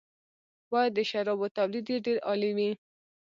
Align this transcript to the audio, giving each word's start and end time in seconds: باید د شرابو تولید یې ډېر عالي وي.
باید 0.71 0.91
د 0.95 0.99
شرابو 1.09 1.47
تولید 1.57 1.85
یې 1.91 1.97
ډېر 2.05 2.17
عالي 2.27 2.51
وي. 2.57 2.71